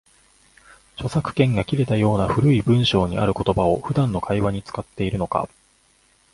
[0.95, 5.47] 著作権が切れたような古い文章にある言葉を、普段の会話に使っているのか